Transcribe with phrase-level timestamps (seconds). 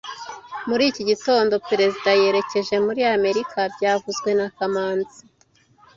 [0.69, 5.19] Muri iki gitondo, Perezida yerekeje muri Amerika byavuzwe na kamanzi